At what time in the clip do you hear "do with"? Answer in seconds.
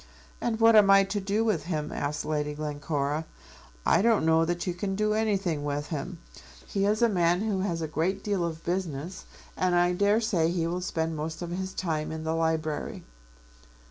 1.21-1.65